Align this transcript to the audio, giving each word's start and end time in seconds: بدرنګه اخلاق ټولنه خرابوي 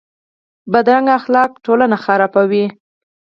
بدرنګه 0.71 1.13
اخلاق 1.19 1.51
ټولنه 1.65 1.97
خرابوي 2.05 2.65